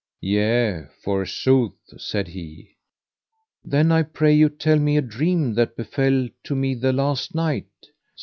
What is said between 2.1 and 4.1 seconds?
he. Then I